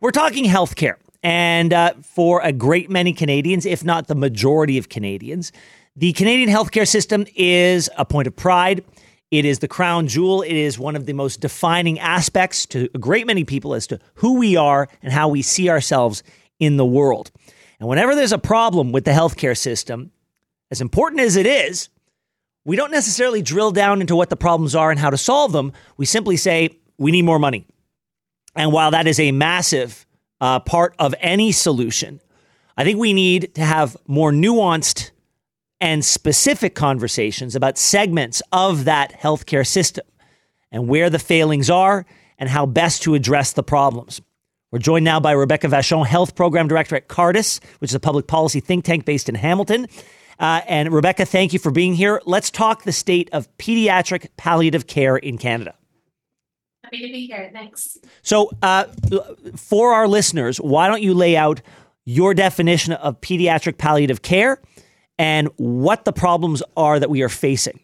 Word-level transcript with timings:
We're 0.00 0.12
talking 0.12 0.44
healthcare. 0.44 0.94
And 1.24 1.72
uh, 1.72 1.94
for 2.02 2.40
a 2.42 2.52
great 2.52 2.88
many 2.88 3.12
Canadians, 3.12 3.66
if 3.66 3.84
not 3.84 4.06
the 4.06 4.14
majority 4.14 4.78
of 4.78 4.88
Canadians, 4.88 5.50
the 5.96 6.12
Canadian 6.12 6.48
healthcare 6.48 6.86
system 6.86 7.26
is 7.34 7.90
a 7.98 8.04
point 8.04 8.28
of 8.28 8.36
pride. 8.36 8.84
It 9.32 9.44
is 9.44 9.58
the 9.58 9.66
crown 9.66 10.06
jewel. 10.06 10.42
It 10.42 10.52
is 10.52 10.78
one 10.78 10.94
of 10.94 11.06
the 11.06 11.14
most 11.14 11.40
defining 11.40 11.98
aspects 11.98 12.64
to 12.66 12.88
a 12.94 12.98
great 12.98 13.26
many 13.26 13.42
people 13.42 13.74
as 13.74 13.88
to 13.88 13.98
who 14.14 14.38
we 14.38 14.54
are 14.54 14.88
and 15.02 15.12
how 15.12 15.28
we 15.28 15.42
see 15.42 15.68
ourselves 15.68 16.22
in 16.60 16.76
the 16.76 16.86
world. 16.86 17.32
And 17.80 17.88
whenever 17.88 18.14
there's 18.14 18.32
a 18.32 18.38
problem 18.38 18.92
with 18.92 19.04
the 19.04 19.10
healthcare 19.10 19.58
system, 19.58 20.12
as 20.70 20.80
important 20.80 21.22
as 21.22 21.34
it 21.34 21.46
is, 21.46 21.88
we 22.64 22.76
don't 22.76 22.92
necessarily 22.92 23.42
drill 23.42 23.72
down 23.72 24.00
into 24.00 24.14
what 24.14 24.30
the 24.30 24.36
problems 24.36 24.76
are 24.76 24.92
and 24.92 25.00
how 25.00 25.10
to 25.10 25.18
solve 25.18 25.50
them. 25.50 25.72
We 25.96 26.06
simply 26.06 26.36
say, 26.36 26.78
we 26.98 27.10
need 27.10 27.22
more 27.22 27.40
money. 27.40 27.66
And 28.54 28.72
while 28.72 28.90
that 28.90 29.06
is 29.06 29.20
a 29.20 29.32
massive 29.32 30.06
uh, 30.40 30.60
part 30.60 30.94
of 30.98 31.14
any 31.20 31.52
solution, 31.52 32.20
I 32.76 32.84
think 32.84 32.98
we 32.98 33.12
need 33.12 33.54
to 33.54 33.62
have 33.62 33.96
more 34.06 34.32
nuanced 34.32 35.10
and 35.80 36.04
specific 36.04 36.74
conversations 36.74 37.54
about 37.54 37.78
segments 37.78 38.42
of 38.52 38.84
that 38.84 39.12
healthcare 39.12 39.66
system 39.66 40.04
and 40.70 40.88
where 40.88 41.10
the 41.10 41.18
failings 41.18 41.70
are 41.70 42.04
and 42.38 42.48
how 42.48 42.66
best 42.66 43.02
to 43.02 43.14
address 43.14 43.52
the 43.52 43.62
problems. 43.62 44.20
We're 44.70 44.80
joined 44.80 45.04
now 45.04 45.18
by 45.18 45.32
Rebecca 45.32 45.68
Vachon, 45.68 46.06
Health 46.06 46.34
Program 46.34 46.68
Director 46.68 46.94
at 46.94 47.08
Cardus, 47.08 47.60
which 47.78 47.90
is 47.90 47.94
a 47.94 48.00
public 48.00 48.26
policy 48.26 48.60
think 48.60 48.84
tank 48.84 49.04
based 49.04 49.28
in 49.28 49.34
Hamilton. 49.34 49.86
Uh, 50.38 50.60
and 50.68 50.92
Rebecca, 50.92 51.24
thank 51.24 51.52
you 51.52 51.58
for 51.58 51.70
being 51.70 51.94
here. 51.94 52.20
Let's 52.26 52.50
talk 52.50 52.84
the 52.84 52.92
state 52.92 53.30
of 53.32 53.48
pediatric 53.56 54.28
palliative 54.36 54.86
care 54.86 55.16
in 55.16 55.38
Canada. 55.38 55.74
Happy 56.90 57.06
to 57.06 57.12
be 57.12 57.26
here. 57.26 57.50
Thanks. 57.52 57.98
So, 58.22 58.50
uh, 58.62 58.84
for 59.56 59.92
our 59.92 60.08
listeners, 60.08 60.56
why 60.56 60.88
don't 60.88 61.02
you 61.02 61.12
lay 61.12 61.36
out 61.36 61.60
your 62.06 62.32
definition 62.32 62.94
of 62.94 63.20
pediatric 63.20 63.76
palliative 63.76 64.22
care 64.22 64.62
and 65.18 65.50
what 65.56 66.06
the 66.06 66.14
problems 66.14 66.62
are 66.78 66.98
that 66.98 67.10
we 67.10 67.20
are 67.20 67.28
facing? 67.28 67.78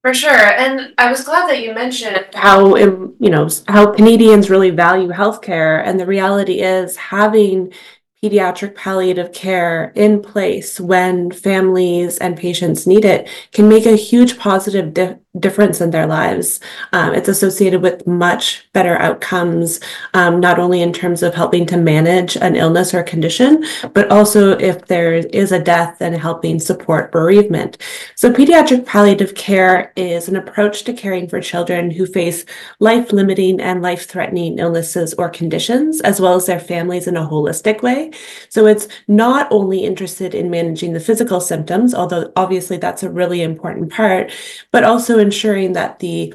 For 0.00 0.14
sure. 0.14 0.30
And 0.30 0.94
I 0.96 1.10
was 1.10 1.22
glad 1.22 1.50
that 1.50 1.60
you 1.60 1.74
mentioned 1.74 2.24
how, 2.32 2.76
you 2.76 3.14
know, 3.18 3.46
how 3.68 3.92
Canadians 3.92 4.48
really 4.48 4.70
value 4.70 5.10
healthcare. 5.10 5.86
And 5.86 6.00
the 6.00 6.06
reality 6.06 6.62
is 6.62 6.96
having 6.96 7.74
pediatric 8.22 8.74
palliative 8.74 9.32
care 9.32 9.92
in 9.94 10.20
place 10.20 10.78
when 10.78 11.30
families 11.30 12.18
and 12.18 12.36
patients 12.36 12.86
need 12.86 13.04
it 13.04 13.28
can 13.52 13.68
make 13.68 13.86
a 13.86 13.96
huge 13.96 14.38
positive 14.38 14.92
di- 14.92 15.16
difference 15.38 15.80
in 15.80 15.90
their 15.90 16.06
lives. 16.06 16.58
Um, 16.92 17.14
it's 17.14 17.28
associated 17.28 17.82
with 17.82 18.04
much 18.04 18.68
better 18.72 18.96
outcomes, 18.98 19.78
um, 20.12 20.40
not 20.40 20.58
only 20.58 20.82
in 20.82 20.92
terms 20.92 21.22
of 21.22 21.34
helping 21.34 21.66
to 21.66 21.76
manage 21.76 22.36
an 22.36 22.56
illness 22.56 22.92
or 22.92 23.04
condition, 23.04 23.64
but 23.92 24.10
also 24.10 24.58
if 24.58 24.86
there 24.86 25.14
is 25.14 25.52
a 25.52 25.62
death 25.62 26.00
and 26.00 26.16
helping 26.16 26.58
support 26.58 27.12
bereavement. 27.12 27.78
So, 28.16 28.32
pediatric 28.32 28.86
palliative 28.86 29.36
care 29.36 29.92
is 29.94 30.28
an 30.28 30.34
approach 30.34 30.82
to 30.84 30.92
caring 30.92 31.28
for 31.28 31.40
children 31.40 31.92
who 31.92 32.06
face 32.06 32.44
life 32.80 33.12
limiting 33.12 33.60
and 33.60 33.82
life 33.82 34.08
threatening 34.08 34.58
illnesses 34.58 35.14
or 35.14 35.28
conditions, 35.28 36.00
as 36.00 36.20
well 36.20 36.34
as 36.34 36.46
their 36.46 36.60
families 36.60 37.06
in 37.06 37.16
a 37.16 37.26
holistic 37.26 37.82
way. 37.82 38.10
So, 38.48 38.66
it's 38.66 38.88
not 39.06 39.46
only 39.52 39.84
interested 39.84 40.34
in 40.34 40.50
managing 40.50 40.92
the 40.92 41.00
physical 41.00 41.40
symptoms, 41.40 41.94
although 41.94 42.32
obviously 42.34 42.78
that's 42.78 43.04
a 43.04 43.10
really 43.10 43.42
important 43.42 43.92
part, 43.92 44.32
but 44.72 44.82
also 44.82 45.19
ensuring 45.20 45.74
that 45.74 46.00
the 46.00 46.34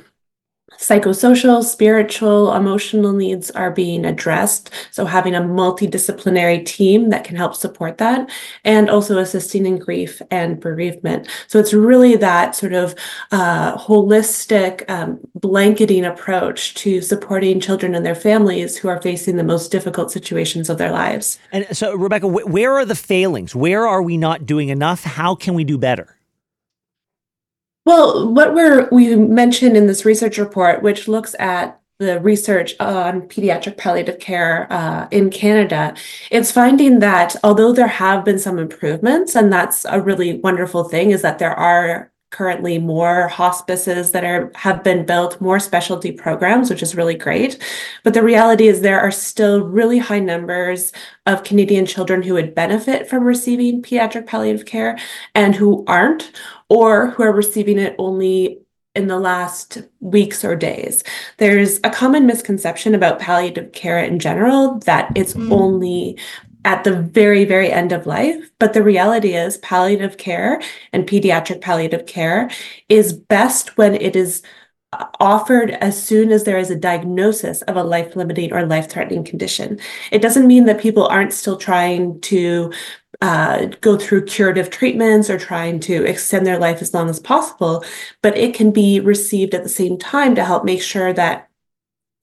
psychosocial, 0.78 1.64
spiritual, 1.64 2.54
emotional 2.54 3.14
needs 3.14 3.52
are 3.52 3.72
being 3.72 4.06
addressed. 4.06 4.70
So 4.92 5.06
having 5.06 5.36
a 5.36 5.42
multidisciplinary 5.42 6.66
team 6.66 7.10
that 7.10 7.24
can 7.24 7.36
help 7.36 7.56
support 7.56 7.98
that 8.00 8.30
and 8.64 8.90
also 8.90 9.18
assisting 9.18 9.66
in 9.66 9.78
grief 9.78 10.22
and 10.32 10.60
bereavement. 10.60 11.28
So 11.48 11.60
it's 11.60 11.74
really 11.74 12.16
that 12.18 12.56
sort 12.56 12.74
of 12.74 12.96
uh, 13.32 13.78
holistic 13.78 14.90
um, 14.90 15.20
blanketing 15.36 16.06
approach 16.06 16.74
to 16.76 17.02
supporting 17.02 17.60
children 17.60 17.96
and 17.96 18.06
their 18.06 18.16
families 18.16 18.78
who 18.78 18.88
are 18.90 19.02
facing 19.02 19.38
the 19.38 19.44
most 19.44 19.72
difficult 19.72 20.12
situations 20.12 20.70
of 20.70 20.78
their 20.78 20.92
lives. 20.92 21.40
And 21.52 21.66
so, 21.76 21.96
Rebecca, 21.96 22.28
where 22.28 22.74
are 22.74 22.86
the 22.86 22.96
failings? 22.96 23.56
Where 23.56 23.88
are 23.88 24.02
we 24.02 24.18
not 24.18 24.46
doing 24.46 24.70
enough? 24.70 25.04
How 25.04 25.36
can 25.36 25.54
we 25.54 25.64
do 25.64 25.78
better? 25.78 26.16
Well, 27.86 28.34
what 28.34 28.56
we're 28.56 28.90
we 28.92 29.16
mentioned 29.16 29.78
in 29.78 29.86
this 29.86 30.06
research 30.06 30.38
report, 30.40 30.82
which 30.82 31.08
looks 31.08 31.36
at 31.38 31.80
the 32.00 32.20
research 32.20 32.74
on 32.80 33.22
pediatric 33.22 33.78
palliative 33.78 34.20
care 34.20 34.68
uh, 34.72 35.08
in 35.12 35.30
Canada, 35.30 35.96
it's 36.32 36.52
finding 36.52 37.00
that 37.00 37.36
although 37.44 37.72
there 37.72 37.88
have 37.88 38.26
been 38.26 38.40
some 38.40 38.60
improvements, 38.60 39.36
and 39.36 39.54
that's 39.54 39.86
a 39.86 40.02
really 40.02 40.40
wonderful 40.40 40.84
thing, 40.84 41.12
is 41.12 41.22
that 41.22 41.40
there 41.40 41.54
are 41.54 42.12
currently 42.36 42.78
more 42.78 43.30
hospices 43.30 44.12
that 44.12 44.26
are 44.26 44.52
have 44.56 44.84
been 44.84 45.06
built, 45.06 45.40
more 45.40 45.58
specialty 45.58 46.12
programs, 46.12 46.70
which 46.70 46.84
is 46.84 46.94
really 46.94 47.16
great. 47.16 47.64
But 48.04 48.14
the 48.14 48.22
reality 48.22 48.68
is 48.68 48.82
there 48.82 49.00
are 49.00 49.12
still 49.12 49.62
really 49.62 50.00
high 50.00 50.20
numbers 50.20 50.92
of 51.26 51.46
Canadian 51.46 51.86
children 51.86 52.22
who 52.22 52.34
would 52.34 52.54
benefit 52.54 53.08
from 53.08 53.24
receiving 53.24 53.82
pediatric 53.82 54.26
palliative 54.26 54.66
care 54.66 54.98
and 55.34 55.56
who 55.56 55.86
aren't, 55.88 56.34
or 56.68 57.12
who 57.12 57.24
are 57.24 57.32
receiving 57.32 57.80
it 57.80 57.96
only 57.98 58.60
in 58.96 59.08
the 59.08 59.20
last 59.20 59.84
weeks 60.02 60.44
or 60.44 60.58
days. 60.58 61.04
There's 61.38 61.80
a 61.86 61.90
common 61.90 62.26
misconception 62.26 62.96
about 62.96 63.20
palliative 63.20 63.72
care 63.72 64.00
in 64.00 64.20
general 64.20 64.80
that 64.80 65.12
it's 65.16 65.34
mm. 65.36 65.52
only 65.52 66.18
at 66.66 66.84
the 66.84 67.00
very, 67.00 67.46
very 67.46 67.72
end 67.72 67.94
of 67.94 68.06
life. 68.06 68.52
But 68.60 68.74
the 68.74 68.84
reality 68.84 69.36
is, 69.36 69.58
palliative 69.60 70.18
care 70.18 70.62
and 70.92 71.08
pediatric 71.08 71.62
palliative 71.62 72.08
care 72.08 72.50
is 72.90 73.14
best 73.14 73.78
when 73.78 73.96
it 73.96 74.16
is 74.16 74.42
offered 75.20 75.72
as 75.72 76.02
soon 76.02 76.32
as 76.32 76.44
there 76.44 76.58
is 76.58 76.72
a 76.72 76.76
diagnosis 76.76 77.62
of 77.64 77.76
a 77.76 77.84
life 77.84 78.16
limiting 78.16 78.54
or 78.54 78.66
life 78.66 78.90
threatening 78.90 79.24
condition. 79.24 79.80
It 80.12 80.22
doesn't 80.22 80.48
mean 80.48 80.66
that 80.66 80.80
people 80.80 81.06
aren't 81.08 81.34
still 81.34 81.58
trying 81.58 82.20
to 82.22 82.72
uh, 83.22 83.66
go 83.82 83.98
through 83.98 84.26
curative 84.26 84.70
treatments 84.70 85.30
or 85.30 85.38
trying 85.38 85.80
to 85.82 86.04
extend 86.06 86.46
their 86.46 86.60
life 86.60 86.82
as 86.82 86.94
long 86.94 87.10
as 87.10 87.20
possible, 87.20 87.84
but 88.22 88.38
it 88.38 88.56
can 88.56 88.72
be 88.72 89.00
received 89.00 89.54
at 89.54 89.64
the 89.64 89.70
same 89.70 89.98
time 89.98 90.36
to 90.36 90.44
help 90.44 90.66
make 90.66 90.82
sure 90.82 91.14
that 91.14 91.50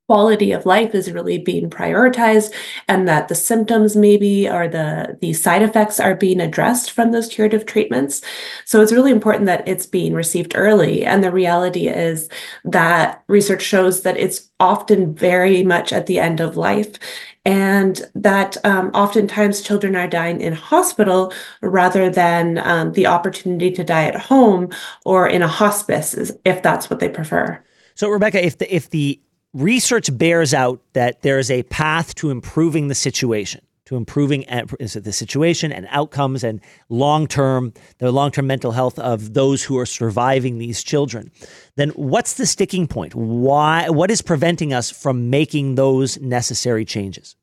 quality 0.08 0.52
of 0.52 0.66
life 0.66 0.94
is 0.94 1.12
really 1.12 1.38
being 1.38 1.70
prioritized 1.70 2.52
and 2.88 3.08
that 3.08 3.28
the 3.28 3.34
symptoms 3.34 3.96
maybe 3.96 4.48
or 4.48 4.68
the 4.68 5.16
the 5.20 5.32
side 5.32 5.62
effects 5.62 6.00
are 6.00 6.14
being 6.14 6.40
addressed 6.40 6.90
from 6.90 7.12
those 7.12 7.28
curative 7.28 7.64
treatments. 7.66 8.20
So 8.64 8.80
it's 8.80 8.92
really 8.92 9.12
important 9.12 9.46
that 9.46 9.66
it's 9.66 9.86
being 9.86 10.12
received 10.12 10.52
early. 10.54 11.04
And 11.04 11.22
the 11.22 11.30
reality 11.30 11.88
is 11.88 12.28
that 12.64 13.22
research 13.28 13.62
shows 13.62 14.02
that 14.02 14.16
it's 14.16 14.50
often 14.60 15.14
very 15.14 15.62
much 15.62 15.92
at 15.92 16.06
the 16.06 16.18
end 16.18 16.40
of 16.40 16.56
life 16.56 16.98
and 17.44 18.02
that 18.14 18.56
um, 18.64 18.90
oftentimes 18.94 19.62
children 19.62 19.96
are 19.96 20.06
dying 20.06 20.40
in 20.40 20.52
hospital 20.52 21.32
rather 21.60 22.08
than 22.08 22.58
um, 22.58 22.92
the 22.92 23.06
opportunity 23.06 23.70
to 23.72 23.82
die 23.82 24.04
at 24.04 24.16
home 24.16 24.68
or 25.04 25.26
in 25.26 25.42
a 25.42 25.48
hospice 25.48 26.32
if 26.44 26.62
that's 26.62 26.90
what 26.90 27.00
they 27.00 27.08
prefer. 27.08 27.62
So 27.94 28.08
rebecca 28.08 28.44
if 28.44 28.58
the 28.58 28.74
if 28.74 28.90
the 28.90 29.20
research 29.54 30.16
bears 30.16 30.54
out 30.54 30.80
that 30.92 31.22
there 31.22 31.38
is 31.38 31.50
a 31.50 31.62
path 31.64 32.14
to 32.16 32.30
improving 32.30 32.88
the 32.88 32.94
situation, 32.94 33.60
to 33.86 33.96
improving 33.96 34.44
the 34.78 35.12
situation 35.12 35.72
and 35.72 35.86
outcomes 35.90 36.42
and 36.42 36.60
long 36.88 37.26
term, 37.26 37.72
the 37.98 38.10
long 38.10 38.30
term 38.30 38.46
mental 38.46 38.72
health 38.72 38.98
of 38.98 39.34
those 39.34 39.62
who 39.62 39.78
are 39.78 39.86
surviving 39.86 40.58
these 40.58 40.82
children. 40.82 41.30
Then 41.76 41.90
what's 41.90 42.34
the 42.34 42.46
sticking 42.46 42.86
point? 42.86 43.14
Why? 43.14 43.88
What 43.88 44.10
is 44.10 44.22
preventing 44.22 44.72
us 44.72 44.90
from 44.90 45.30
making 45.30 45.74
those 45.74 46.18
necessary 46.20 46.84
changes? 46.84 47.36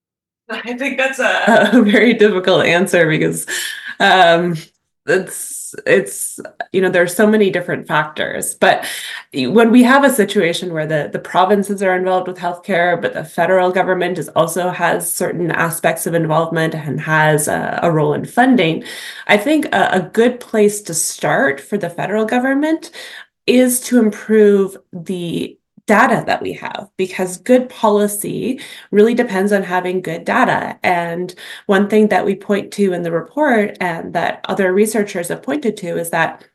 I 0.50 0.76
think 0.76 0.98
that's 0.98 1.18
a, 1.18 1.70
a 1.78 1.82
very 1.82 2.14
difficult 2.14 2.64
answer 2.64 3.08
because 3.08 3.46
um, 3.98 4.56
it's 5.10 5.74
it's 5.86 6.40
you 6.72 6.80
know 6.80 6.90
there's 6.90 7.14
so 7.14 7.26
many 7.26 7.50
different 7.50 7.86
factors 7.86 8.54
but 8.54 8.86
when 9.32 9.70
we 9.70 9.82
have 9.82 10.02
a 10.04 10.10
situation 10.10 10.72
where 10.72 10.86
the 10.86 11.10
the 11.12 11.18
provinces 11.18 11.82
are 11.82 11.96
involved 11.96 12.26
with 12.26 12.38
healthcare 12.38 13.00
but 13.00 13.14
the 13.14 13.24
federal 13.24 13.70
government 13.70 14.18
is 14.18 14.28
also 14.30 14.70
has 14.70 15.12
certain 15.12 15.50
aspects 15.50 16.06
of 16.06 16.14
involvement 16.14 16.74
and 16.74 17.00
has 17.00 17.46
a, 17.46 17.78
a 17.82 17.90
role 17.90 18.14
in 18.14 18.24
funding 18.24 18.82
i 19.28 19.36
think 19.36 19.66
a, 19.66 19.88
a 19.92 20.10
good 20.12 20.40
place 20.40 20.80
to 20.82 20.94
start 20.94 21.60
for 21.60 21.76
the 21.76 21.90
federal 21.90 22.24
government 22.24 22.90
is 23.46 23.80
to 23.80 23.98
improve 23.98 24.76
the 24.92 25.59
data 25.90 26.22
that 26.24 26.40
we 26.40 26.52
have 26.52 26.88
because 26.96 27.36
good 27.38 27.68
policy 27.68 28.60
really 28.92 29.12
depends 29.12 29.50
on 29.50 29.64
having 29.64 30.00
good 30.00 30.24
data. 30.24 30.78
And 30.84 31.34
one 31.66 31.88
thing 31.88 32.06
that 32.08 32.24
we 32.24 32.36
point 32.36 32.72
to 32.74 32.92
in 32.92 33.02
the 33.02 33.10
report 33.10 33.76
and 33.80 34.12
that 34.12 34.44
other 34.48 34.72
researchers 34.72 35.26
have 35.30 35.42
pointed 35.42 35.76
to 35.78 35.98
is 35.98 36.10
that 36.10 36.46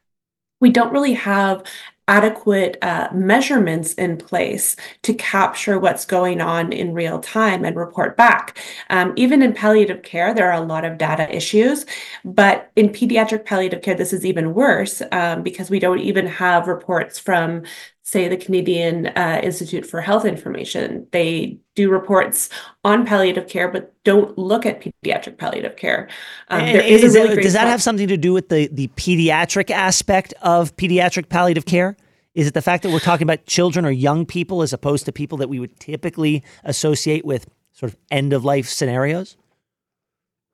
we 0.62 0.70
don't 0.70 0.94
really 0.94 1.16
have 1.16 1.64
adequate 2.08 2.78
uh, 2.82 3.08
measurements 3.14 3.94
in 3.94 4.18
place 4.18 4.76
to 5.02 5.14
capture 5.14 5.80
what's 5.80 6.06
going 6.06 6.40
on 6.40 6.72
in 6.72 6.94
real 6.94 7.20
time 7.20 7.66
and 7.66 7.76
report 7.76 8.16
back. 8.16 8.60
Um, 8.90 9.14
even 9.16 9.42
in 9.42 9.54
palliative 9.54 10.04
care, 10.04 10.34
there 10.34 10.52
are 10.52 10.62
a 10.62 10.66
lot 10.66 10.86
of 10.86 10.98
data 10.98 11.34
issues, 11.36 11.86
but 12.24 12.72
in 12.76 12.90
pediatric 12.90 13.46
palliative 13.46 13.82
care, 13.82 13.96
this 13.96 14.14
is 14.14 14.26
even 14.26 14.54
worse 14.54 15.02
um, 15.12 15.42
because 15.42 15.70
we 15.70 15.80
don't 15.80 16.00
even 16.00 16.28
have 16.28 16.68
reports 16.68 17.18
from 17.18 17.64
say 18.06 18.28
the 18.28 18.38
Canadian 18.38 19.08
uh, 19.08 19.40
Institute 19.42 19.84
for 19.84 20.00
Health 20.00 20.26
Information. 20.26 21.08
They 21.10 21.58
do 21.74 21.90
reports 21.90 22.50
on 22.84 23.04
palliative 23.04 23.48
care, 23.48 23.68
but 23.68 23.92
don't 24.04 24.38
look 24.38 24.64
at 24.64 24.80
pediatric 24.80 25.40
palliative 25.40 25.76
care. 25.76 26.08
Um, 26.50 26.60
there 26.68 26.84
is, 26.84 27.04
is 27.04 27.16
really 27.16 27.34
it, 27.34 27.42
does 27.42 27.54
that 27.54 27.68
have 27.68 27.82
something 27.82 28.08
to 28.08 28.16
do 28.16 28.32
with 28.32 28.50
the, 28.50 28.70
the 28.72 28.90
pediatric 28.90 29.72
aspect 29.72 30.36
of 30.44 30.76
pediatric 30.78 31.30
palliative 31.30 31.66
care? 31.66 31.95
Is 32.36 32.48
it 32.48 32.54
the 32.54 32.62
fact 32.62 32.84
that 32.84 32.92
we're 32.92 33.00
talking 33.00 33.24
about 33.24 33.46
children 33.46 33.86
or 33.86 33.92
young 33.92 34.26
people 34.26 34.62
as 34.62 34.74
opposed 34.74 35.06
to 35.06 35.12
people 35.12 35.38
that 35.38 35.48
we 35.48 35.60
would 35.60 35.80
typically 35.80 36.44
associate 36.66 37.26
with 37.26 37.48
sort 37.72 37.92
of 37.92 37.98
end 38.12 38.34
of 38.34 38.44
life 38.44 38.68
scenarios? 38.68 39.38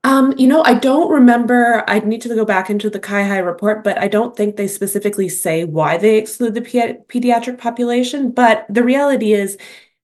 Um, 0.04 0.34
you 0.38 0.48
know, 0.48 0.64
I 0.64 0.76
don't 0.76 1.12
remember. 1.12 1.84
I'd 1.88 2.08
need 2.08 2.22
to 2.22 2.30
go 2.30 2.46
back 2.46 2.70
into 2.70 2.90
the 2.90 3.00
CIHI 3.00 3.46
report, 3.46 3.84
but 3.84 4.00
I 4.00 4.08
don't 4.08 4.36
think 4.36 4.56
they 4.56 4.68
specifically 4.68 5.30
say 5.30 5.64
why 5.64 5.98
they 5.98 6.18
exclude 6.18 6.54
the 6.54 6.62
pediatric 6.62 7.58
population. 7.60 8.32
But 8.32 8.66
the 8.70 8.84
reality 8.84 9.34
is, 9.34 9.58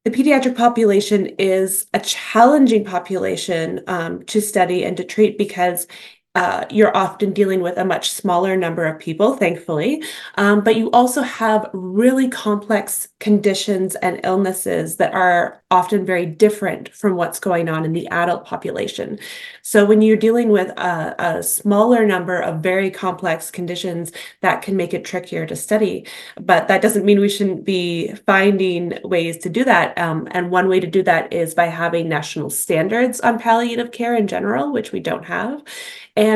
the 0.04 0.12
pediatric 0.12 0.56
population 0.56 1.28
is 1.38 1.88
a 1.94 2.00
challenging 2.00 2.86
population 2.86 3.82
um, 3.88 4.24
to 4.26 4.40
study 4.40 4.86
and 4.86 4.96
to 4.98 5.04
treat 5.04 5.38
because 5.38 5.86
uh, 6.38 6.66
you're 6.70 6.96
often 6.96 7.34
dealing 7.34 7.62
with 7.62 7.78
a 7.78 7.84
much 7.84 8.12
smaller 8.12 8.56
number 8.56 8.86
of 8.86 9.00
people, 9.00 9.36
thankfully, 9.36 10.04
um, 10.36 10.62
but 10.62 10.76
you 10.76 10.92
also 10.92 11.24
have 11.24 11.68
really 11.74 12.30
complex 12.30 13.08
conditions 13.20 13.96
and 13.96 14.20
illnesses 14.24 14.98
that 14.98 15.16
are 15.16 15.64
often 15.72 16.06
very 16.06 16.28
different 16.28 16.94
from 16.94 17.16
what's 17.16 17.40
going 17.40 17.68
on 17.68 17.84
in 17.84 17.92
the 17.92 18.08
adult 18.10 18.46
population. 18.46 19.18
So 19.64 19.84
when 19.84 20.04
you're 20.04 20.16
dealing 20.16 20.50
with 20.50 20.70
a, 20.78 21.16
a 21.18 21.42
smaller 21.42 22.06
number 22.06 22.40
of 22.40 22.62
very 22.62 22.92
complex 22.92 23.50
conditions, 23.50 24.12
that 24.42 24.62
can 24.62 24.78
make 24.78 24.94
it 24.94 25.04
trickier 25.04 25.48
to 25.48 25.56
study. 25.56 26.06
But 26.40 26.68
that 26.68 26.84
doesn't 26.84 27.04
mean 27.04 27.20
we 27.20 27.30
shouldn't 27.30 27.66
be 27.66 28.14
finding 28.28 29.00
ways 29.04 29.40
to 29.40 29.50
do 29.50 29.64
that. 29.64 29.98
Um, 29.98 30.28
and 30.32 30.52
one 30.52 30.70
way 30.70 30.80
to 30.80 30.88
do 30.88 31.02
that 31.02 31.34
is 31.34 31.56
by 31.56 31.66
having 31.66 32.08
national 32.08 32.52
standards 32.52 33.20
on 33.22 33.40
palliative 33.40 33.92
care 33.92 34.16
in 34.16 34.28
general, 34.28 34.72
which 34.72 34.92
we 34.92 35.00
don't 35.00 35.26
have 35.26 35.64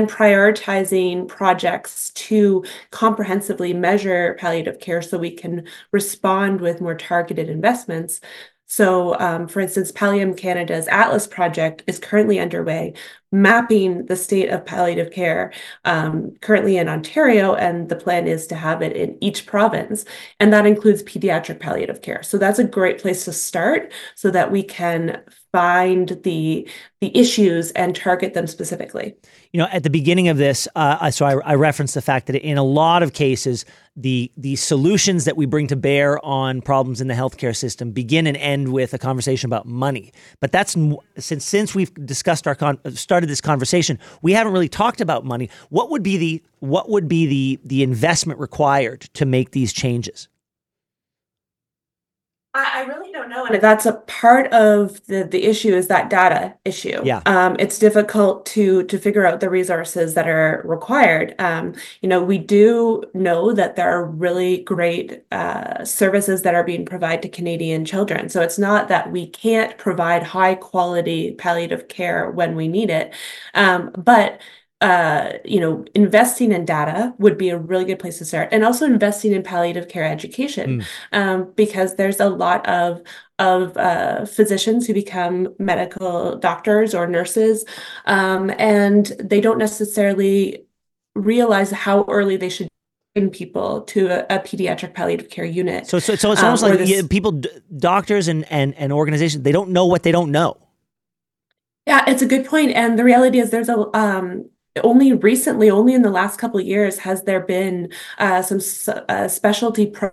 prioritizing 0.08 1.28
projects 1.28 2.12
to 2.12 2.64
comprehensively 2.92 3.74
measure 3.74 4.36
palliative 4.40 4.80
care 4.80 5.02
so 5.02 5.18
we 5.18 5.32
can 5.32 5.68
respond 5.92 6.62
with 6.62 6.82
more 6.82 6.96
targeted 6.96 7.50
investments. 7.50 8.22
So, 8.72 9.20
um, 9.20 9.50
for 9.50 9.60
instance, 9.60 9.92
Pallium 9.92 10.38
Canada's 10.38 10.88
Atlas 10.88 11.28
project 11.28 11.84
is 11.88 12.00
currently 12.00 12.40
underway, 12.40 12.94
mapping 13.30 14.06
the 14.06 14.16
state 14.16 14.48
of 14.48 14.66
palliative 14.66 15.12
care 15.12 15.52
um, 15.84 16.32
currently 16.40 16.78
in 16.78 16.88
Ontario, 16.88 17.54
and 17.54 17.90
the 17.90 17.98
plan 17.98 18.28
is 18.28 18.48
to 18.48 18.56
have 18.56 18.82
it 18.82 18.96
in 18.96 19.18
each 19.20 19.46
province, 19.46 20.06
and 20.40 20.54
that 20.54 20.66
includes 20.66 21.04
pediatric 21.04 21.60
palliative 21.60 22.02
care. 22.02 22.24
So 22.24 22.38
that's 22.38 22.60
a 22.60 22.64
great 22.64 22.98
place 22.98 23.26
to 23.26 23.34
start, 23.34 23.92
so 24.16 24.32
that 24.32 24.54
we 24.54 24.64
can 24.64 25.22
find 25.52 26.18
the 26.24 26.66
the 27.02 27.18
issues 27.18 27.72
and 27.72 27.94
target 27.94 28.34
them 28.34 28.48
specifically. 28.48 29.16
You 29.52 29.58
know, 29.58 29.68
at 29.70 29.84
the 29.84 29.90
beginning 29.90 30.30
of 30.30 30.38
this, 30.38 30.66
uh, 30.78 31.12
so 31.12 31.26
I, 31.26 31.34
I 31.44 31.56
referenced 31.56 31.96
the 31.96 32.02
fact 32.02 32.28
that 32.28 32.42
in 32.42 32.58
a 32.58 32.64
lot 32.64 33.04
of 33.04 33.12
cases, 33.12 33.66
the 33.96 34.32
the 34.38 34.56
solutions 34.56 35.26
that 35.26 35.36
we 35.36 35.46
bring 35.46 35.68
to 35.68 35.76
bear 35.76 36.24
on 36.24 36.62
problems 36.62 37.02
in 37.02 37.08
the 37.08 37.14
healthcare 37.14 37.56
system 37.56 37.92
begin 37.92 38.26
and 38.26 38.38
end 38.38 38.72
with 38.72 38.94
a 38.94 38.98
conversation 38.98 39.48
about 39.48 39.66
money. 39.66 40.12
But 40.40 40.52
that's 40.52 40.78
since 41.18 41.46
since 41.46 41.76
we've 41.76 41.94
discussed 42.06 42.48
our 42.48 42.56
con- 42.56 42.80
started 42.96 43.28
this 43.28 43.42
conversation, 43.42 44.00
we 44.22 44.32
haven't 44.32 44.54
really 44.54 44.70
talked 44.70 45.02
about 45.02 45.26
money. 45.26 45.50
What 45.70 45.90
would 45.90 46.04
be 46.04 46.18
the 46.18 46.44
what 46.60 46.90
would 46.90 47.08
be 47.08 47.26
the 47.26 47.60
the 47.66 47.84
investment 47.84 48.40
required 48.40 49.02
to 49.14 49.26
make 49.26 49.52
these 49.52 49.74
changes? 49.74 50.30
I, 52.54 52.82
I 52.82 52.82
really 52.84 53.00
don't 53.22 53.30
know. 53.30 53.46
And 53.46 53.62
that's 53.62 53.86
a 53.86 53.94
part 53.94 54.52
of 54.54 55.06
the, 55.06 55.24
the 55.24 55.44
issue 55.44 55.74
is 55.74 55.88
that 55.88 56.10
data 56.10 56.56
issue. 56.66 57.02
Yeah. 57.04 57.22
Um, 57.26 57.56
it's 57.60 57.80
difficult 57.80 58.46
to 58.48 58.84
to 58.84 58.98
figure 58.98 59.26
out 59.26 59.40
the 59.40 59.50
resources 59.50 60.14
that 60.16 60.28
are 60.28 60.62
required. 60.66 61.36
Um, 61.40 61.74
you 62.02 62.10
know, 62.10 62.24
we 62.24 62.38
do 62.38 63.04
know 63.14 63.54
that 63.54 63.76
there 63.76 63.90
are 63.90 64.06
really 64.06 64.64
great 64.64 65.24
uh, 65.32 65.86
services 65.86 66.42
that 66.42 66.56
are 66.56 66.64
being 66.64 66.86
provided 66.86 67.22
to 67.24 67.30
Canadian 67.30 67.86
children. 67.86 68.30
So 68.30 68.42
it's 68.42 68.60
not 68.60 68.88
that 68.90 69.12
we 69.12 69.28
can't 69.28 69.78
provide 69.78 70.24
high 70.24 70.56
quality 70.56 71.34
palliative 71.34 71.88
care 71.88 72.32
when 72.32 72.56
we 72.56 72.68
need 72.68 72.90
it. 72.90 73.14
Um, 73.54 73.92
but 73.98 74.42
uh, 74.81 75.33
you 75.45 75.60
know, 75.60 75.86
investing 75.94 76.51
in 76.51 76.66
data 76.66 77.13
would 77.19 77.38
be 77.38 77.50
a 77.50 77.57
really 77.57 77.86
good 77.86 78.00
place 78.00 78.18
to 78.18 78.25
start, 78.25 78.50
and 78.51 78.66
also 78.66 78.86
investing 78.86 79.31
in 79.31 79.44
palliative 79.44 79.88
care 79.88 80.04
education, 80.04 80.81
mm. 80.81 80.86
um, 81.12 81.51
because 81.56 81.95
there's 81.95 82.19
a 82.19 82.30
lot 82.30 82.68
of 82.68 83.01
of 83.38 83.78
uh, 83.78 84.25
physicians 84.25 84.88
who 84.88 84.94
become 84.94 85.54
medical 85.60 86.36
doctors 86.38 86.95
or 86.95 87.07
nurses, 87.07 87.63
um, 88.06 88.51
and 88.57 89.13
they 89.19 89.39
don't 89.39 89.57
necessarily 89.60 90.66
realize 91.16 91.72
how 91.72 92.06
early 92.07 92.38
they 92.38 92.50
should 92.50 92.68
bring 93.13 93.30
people 93.30 93.81
to 93.81 94.07
a, 94.07 94.36
a 94.36 94.39
pediatric 94.39 94.94
palliative 94.94 95.30
care 95.30 95.45
unit. 95.45 95.86
So, 95.86 96.00
so, 96.00 96.16
so 96.16 96.31
it's 96.31 96.42
almost 96.42 96.63
um, 96.63 96.72
like 96.72 96.80
this, 96.80 97.07
people, 97.07 97.39
doctors, 97.77 98.27
and 98.27 98.45
and 98.51 98.74
and 98.75 98.92
organizations, 98.92 99.44
they 99.44 99.51
don't 99.51 99.69
know 99.69 99.86
what 99.86 100.01
they 100.01 100.12
don't 100.12 100.31
know. 100.31 100.57
Yeah, 101.86 102.04
it's 102.07 102.22
a 102.22 102.27
good 102.27 102.45
point, 102.45 102.72
and 102.72 102.98
the 102.98 103.04
reality 103.04 103.39
is 103.39 103.51
there's 103.51 103.69
a 103.69 103.95
um, 103.95 104.50
only 104.84 105.14
recently, 105.14 105.70
only 105.70 105.94
in 105.94 106.02
the 106.02 106.10
last 106.10 106.38
couple 106.38 106.60
of 106.60 106.66
years, 106.66 107.00
has 107.00 107.24
there 107.24 107.42
been 107.42 107.92
uh, 108.18 108.42
some 108.42 108.60
uh, 109.10 109.28
specialty 109.28 109.88
pro- 109.88 110.12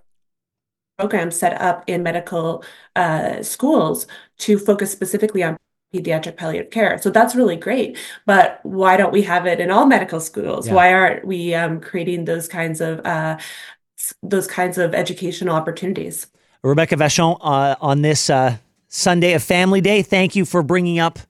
programs 0.98 1.36
set 1.36 1.60
up 1.60 1.84
in 1.86 2.02
medical 2.02 2.64
uh, 2.96 3.42
schools 3.42 4.06
to 4.38 4.58
focus 4.58 4.90
specifically 4.90 5.42
on 5.44 5.56
pediatric 5.94 6.36
palliative 6.36 6.70
care. 6.70 6.98
So 6.98 7.10
that's 7.10 7.34
really 7.34 7.56
great. 7.56 7.96
But 8.26 8.60
why 8.64 8.96
don't 8.96 9.12
we 9.12 9.22
have 9.22 9.46
it 9.46 9.60
in 9.60 9.70
all 9.70 9.86
medical 9.86 10.20
schools? 10.20 10.66
Yeah. 10.66 10.74
Why 10.74 10.92
aren't 10.92 11.24
we 11.24 11.54
um, 11.54 11.80
creating 11.80 12.24
those 12.24 12.48
kinds 12.48 12.80
of 12.80 13.00
uh, 13.06 13.38
those 14.22 14.46
kinds 14.46 14.76
of 14.76 14.94
educational 14.94 15.54
opportunities? 15.54 16.26
Rebecca 16.62 16.96
Vachon, 16.96 17.38
uh, 17.40 17.76
on 17.80 18.02
this 18.02 18.28
uh, 18.28 18.56
Sunday 18.88 19.34
of 19.34 19.42
Family 19.42 19.80
Day, 19.80 20.02
thank 20.02 20.34
you 20.34 20.44
for 20.44 20.62
bringing 20.62 20.98
up 20.98 21.20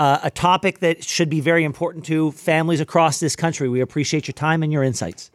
uh, 0.00 0.18
a 0.22 0.30
topic 0.30 0.78
that 0.78 1.04
should 1.04 1.28
be 1.28 1.40
very 1.40 1.62
important 1.62 2.06
to 2.06 2.32
families 2.32 2.80
across 2.80 3.20
this 3.20 3.36
country. 3.36 3.68
We 3.68 3.82
appreciate 3.82 4.26
your 4.26 4.32
time 4.32 4.62
and 4.62 4.72
your 4.72 4.82
insights. 4.82 5.30